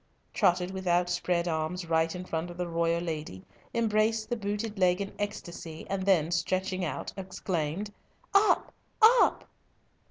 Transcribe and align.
trotted 0.33 0.71
with 0.71 0.87
outspread 0.87 1.47
arms 1.47 1.85
right 1.87 2.15
in 2.15 2.25
front 2.25 2.49
of 2.49 2.57
the 2.57 2.67
royal 2.67 3.01
lady, 3.03 3.45
embraced 3.71 4.31
the 4.31 4.35
booted 4.35 4.79
leg 4.79 4.99
in 4.99 5.13
ecstasy, 5.19 5.85
and 5.91 6.07
then 6.07 6.31
stretching 6.31 6.83
out, 6.83 7.13
exclaimed 7.17 7.93
"Up! 8.33 8.73
up!" 8.99 9.47